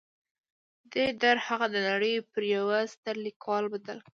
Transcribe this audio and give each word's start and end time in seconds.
دې 0.91 1.05
درد 1.21 1.39
هغه 1.47 1.65
د 1.73 1.75
نړۍ 1.89 2.13
پر 2.31 2.41
یوه 2.55 2.77
ستر 2.93 3.15
لیکوال 3.25 3.63
بدل 3.73 3.97
کړ 4.05 4.09